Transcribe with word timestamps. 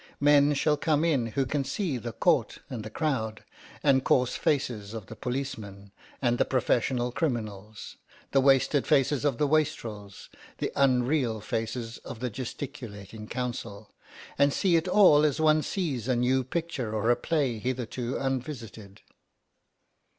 Men 0.19 0.55
shall 0.55 0.77
come 0.77 1.05
in 1.05 1.27
who 1.27 1.45
can 1.45 1.63
see 1.63 1.99
the 1.99 2.11
court 2.11 2.57
and 2.71 2.83
the 2.83 2.89
crowd, 2.89 3.43
and 3.83 4.03
coarse 4.03 4.33
faces 4.35 4.95
of 4.95 5.05
the 5.05 5.15
policeman 5.15 5.91
and 6.23 6.39
the 6.39 6.43
professional 6.43 7.11
criminals, 7.11 7.97
the 8.31 8.41
wasted 8.41 8.87
faces 8.87 9.23
of 9.23 9.37
the 9.37 9.45
wastrels, 9.45 10.29
the 10.57 10.71
unreal 10.75 11.39
faces 11.39 11.99
of 11.99 12.19
the 12.19 12.31
gesticulating 12.31 13.27
counsel, 13.27 13.91
and 14.39 14.53
see 14.53 14.75
it 14.75 14.87
all 14.87 15.23
as 15.23 15.39
one 15.39 15.61
sees 15.61 16.07
a 16.07 16.15
new 16.15 16.43
picture 16.43 16.95
or 16.95 17.11
a 17.11 17.15
play 17.15 17.59
hitherto 17.59 18.17
unvisited. 18.17 19.01